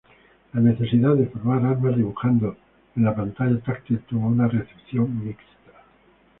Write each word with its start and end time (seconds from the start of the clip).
La 0.53 0.59
necesidad 0.59 1.13
de 1.13 1.27
formar 1.27 1.63
armas 1.63 1.95
dibujando 1.95 2.57
en 2.95 3.03
la 3.03 3.15
pantalla 3.15 3.59
táctil 3.59 3.99
tuvo 4.09 4.29
una 4.29 4.47
recepción 4.47 5.23
mixta. 5.23 5.43